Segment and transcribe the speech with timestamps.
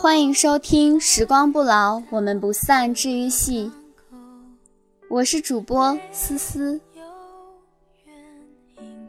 [0.00, 3.70] 欢迎收听《时光不老，我们不散》治愈系。
[5.10, 6.80] 我是主播思思。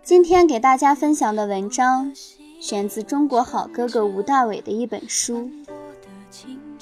[0.04, 2.12] 今天给大家分享的文章
[2.60, 5.50] 选自中国好哥哥吴大伟的一本书。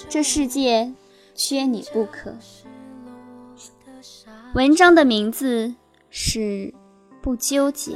[0.09, 0.91] 这世界
[1.35, 2.35] 缺你不可。
[4.55, 5.75] 文章的名字
[6.09, 6.39] 是
[7.21, 7.91] 《不纠结》。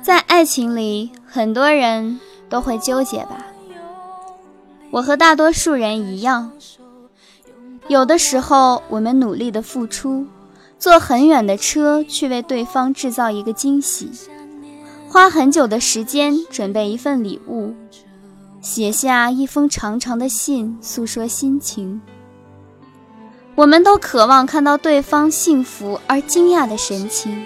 [0.00, 2.18] 在爱情里，很多人
[2.50, 3.46] 都会纠结吧。
[4.90, 6.50] 我和大多数人一样，
[7.88, 10.26] 有的时候我们努力的付出，
[10.78, 14.10] 坐很远的车去为对方制造一个惊喜，
[15.08, 17.72] 花很久的时间准备一份礼物，
[18.60, 22.02] 写下一封长长的信诉说心情。
[23.54, 27.44] 我们都渴望看到对方幸福而惊讶的神情。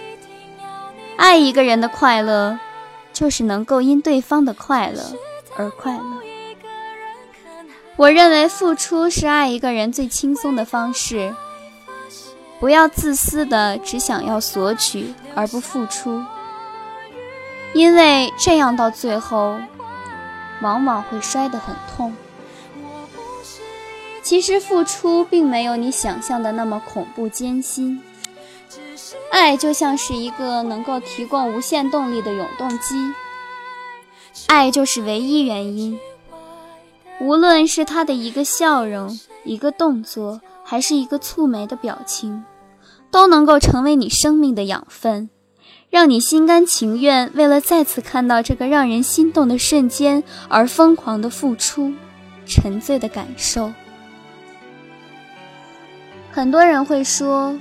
[1.16, 2.58] 爱一个人的快乐，
[3.14, 5.00] 就是能够因对方的快乐
[5.56, 6.04] 而快乐。
[7.96, 11.34] 我认为付出是爱一个人最轻松的方式。
[12.60, 16.22] 不要自私的只想要索取而不付出，
[17.74, 19.58] 因为这样到最后，
[20.62, 22.16] 往往会摔得很痛。
[24.22, 28.00] 其实付出并没有你想象的那么恐怖艰辛。
[29.30, 33.12] 爱就像是一个能够提供无限动力的永动机，
[34.46, 35.98] 爱就是唯一原因。
[37.20, 42.44] 无论是他的一个笑容、一个动作，还是一个蹙眉的表情，
[43.10, 45.30] 都能够成为你生命的养分，
[45.90, 51.92] 让你心甘情愿为了再次看到这个让人心动的瞬间而疯狂的付出、
[52.46, 53.72] 沉醉的感受。
[56.30, 57.56] 很多人会说。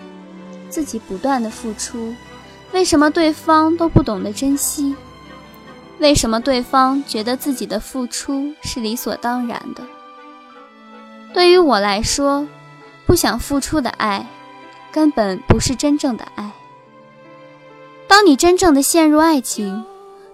[0.74, 2.16] 自己不断的付出，
[2.72, 4.96] 为什么对方都不懂得珍惜？
[6.00, 9.84] 为什么对方觉得自己的付出是理所当然的？
[11.32, 12.48] 对于我来说，
[13.06, 14.26] 不想付出的爱，
[14.92, 16.52] 根本不是真正的爱。
[18.08, 19.86] 当你真正的陷入爱情，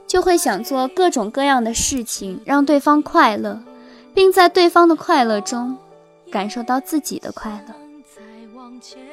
[0.07, 3.61] 就会想做各种各样的事情，让对方快乐，
[4.13, 5.77] 并在对方的快乐中，
[6.31, 7.88] 感受到自己的快乐。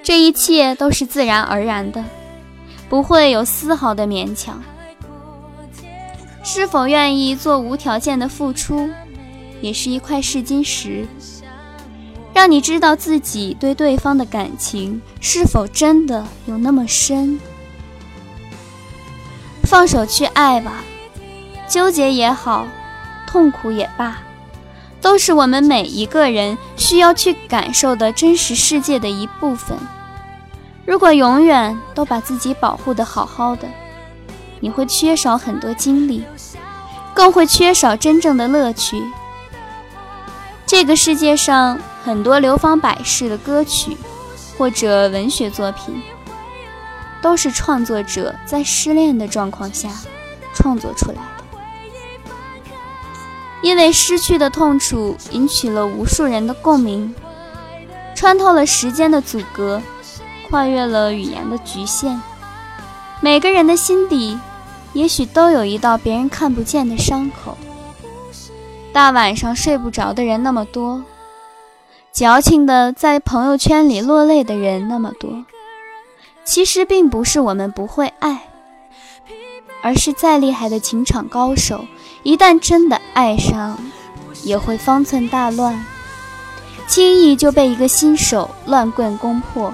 [0.03, 2.05] 这一切都是自然而然的，
[2.89, 4.63] 不会有丝毫的勉强。
[6.45, 8.89] 是否愿意做无条件的付出，
[9.61, 11.07] 也是一块试金石，
[12.33, 17.41] 让你知道自己对对方的感情是否真的有那么深。
[19.65, 20.85] 放手去爱吧，
[21.69, 22.67] 纠结也好，
[23.27, 24.23] 痛苦也罢。
[25.07, 29.79] 都是我们每一个人需要去感受的真实世界的一部分。
[30.85, 33.69] 如果永远都把自己保护的好好的，
[34.59, 36.25] 你会缺少很多经历，
[37.15, 39.01] 更会缺少真正的乐趣。
[40.67, 43.97] 这个世界上很多流芳百世的歌曲
[44.59, 46.03] 或者文学作品，
[47.23, 49.89] 都是创作者在失恋的状况下
[50.53, 51.36] 创作出来。
[53.63, 57.15] 因为失去的痛楚引起了无数人的共鸣，
[58.15, 59.81] 穿透了时间的阻隔，
[60.49, 62.21] 跨越了语言的局限。
[63.21, 64.39] 每个人的心底，
[64.93, 67.57] 也许都有一道别人看不见的伤口。
[68.93, 71.03] 大晚上睡不着的人那么多，
[72.13, 75.45] 矫情的在朋友圈里落泪的人那么多。
[76.45, 78.49] 其实并不是我们不会爱，
[79.83, 81.85] 而是再厉害的情场高手。
[82.23, 83.79] 一旦真的爱上，
[84.43, 85.87] 也会方寸大乱，
[86.87, 89.73] 轻易就被一个新手乱棍攻破。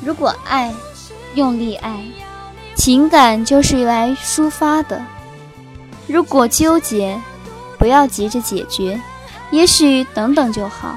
[0.00, 0.72] 如果爱，
[1.34, 2.00] 用力爱，
[2.76, 5.02] 情感就是用来抒发的；
[6.06, 7.20] 如果纠结，
[7.80, 9.00] 不要急着解决，
[9.50, 10.94] 也许等等就好。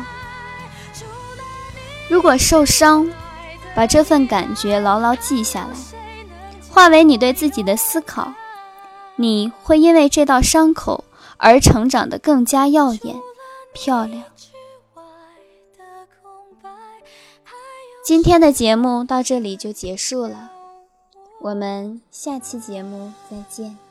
[2.07, 3.09] 如果受伤，
[3.73, 5.69] 把这份感觉牢牢记下来，
[6.69, 8.31] 化为你对自己的思考。
[9.17, 11.05] 你会因为这道伤口
[11.37, 13.15] 而成长得更加耀眼、
[13.73, 14.23] 漂亮。
[18.03, 20.51] 今天的节目到这里就结束了，
[21.41, 23.84] 我们下期节目再见。